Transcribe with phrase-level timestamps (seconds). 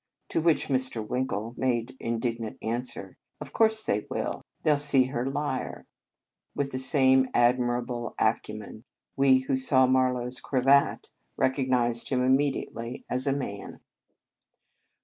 [0.29, 1.07] To which Mr.
[1.07, 4.41] Winkle makes indignant answer: "Of course they will.
[4.63, 5.85] They ll 50 The Convent Stage see her lyre."
[6.55, 8.83] With the same admi rable acumen,
[9.15, 13.79] we who saw Marlow s cravat recognized him immediately as a man.